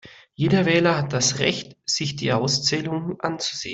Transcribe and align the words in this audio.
Jeder 0.33 0.65
Wähler 0.65 0.97
hat 0.97 1.13
das 1.13 1.37
Recht, 1.37 1.75
sich 1.85 2.15
die 2.15 2.33
Auszählung 2.33 3.19
anzusehen. 3.21 3.69